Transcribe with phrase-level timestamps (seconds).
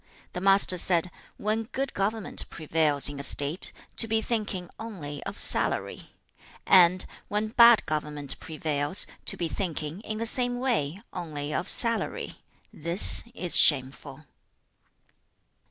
[0.33, 5.37] The Master said, 'When good government prevails in a state, to be thinking only of
[5.37, 6.13] salary;
[6.65, 12.37] and, when bad government prevails, to be thinking, in the same way, only of salary;
[12.73, 14.25] this is shameful.'